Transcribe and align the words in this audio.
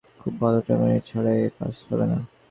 খুব 0.19 0.33
ভালো 0.41 0.59
টীমওয়ার্ক 0.65 1.03
ছাড়া 1.09 1.31
এ-কাজ 1.39 1.75
হবে 1.87 2.05
না। 2.11 2.17